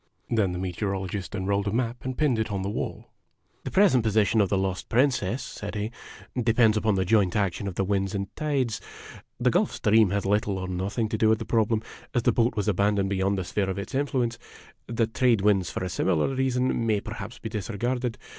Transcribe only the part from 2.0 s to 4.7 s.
and pinned it on the wall." The present position of the